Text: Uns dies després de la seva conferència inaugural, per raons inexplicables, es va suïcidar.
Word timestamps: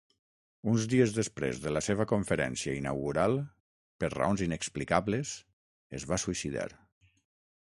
Uns 0.69 0.85
dies 0.93 1.11
després 1.17 1.59
de 1.65 1.73
la 1.73 1.83
seva 1.87 2.07
conferència 2.13 2.75
inaugural, 2.79 3.37
per 4.05 4.11
raons 4.15 4.45
inexplicables, 4.49 5.37
es 6.01 6.11
va 6.15 6.23
suïcidar. 6.27 6.71